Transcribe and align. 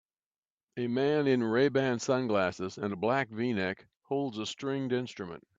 A 0.77 0.87
man 0.87 1.27
in 1.27 1.41
RayBan 1.41 2.01
sunglasses 2.01 2.79
and 2.79 2.91
a 2.91 2.95
black 2.95 3.29
vneck 3.29 3.85
holds 4.01 4.39
a 4.39 4.47
stringed 4.47 4.91
instrument. 4.93 5.45